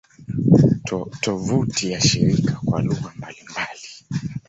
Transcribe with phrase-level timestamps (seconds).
[1.21, 3.87] Tovuti ya shirika kwa lugha mbalimbali